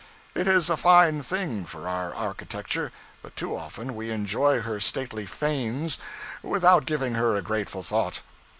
It 0.33 0.47
is 0.47 0.67
a 0.71 0.77
fine 0.77 1.21
thing 1.21 1.63
for 1.63 1.87
our 1.87 2.11
architecture 2.15 2.91
but 3.21 3.35
too 3.35 3.55
often 3.55 3.93
we 3.93 4.09
enjoy 4.09 4.61
her 4.61 4.79
stately 4.79 5.27
fanes 5.27 5.99
without 6.41 6.87
giving 6.87 7.13
her 7.13 7.35
a 7.35 7.43
grateful 7.43 7.83
thought. 7.83 8.21